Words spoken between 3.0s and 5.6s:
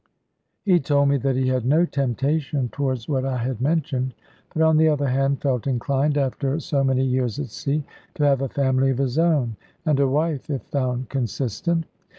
what I had mentioned; but on the other hand